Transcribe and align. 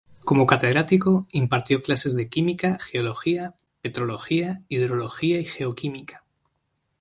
Como 0.25 0.47
catedrático, 0.47 1.27
impartió 1.31 1.83
clases 1.83 2.15
de 2.15 2.27
química, 2.27 2.79
geología, 2.79 3.53
petrología, 3.83 4.63
hidrología 4.67 5.37
y 5.39 5.45
geoquímica. 5.45 6.23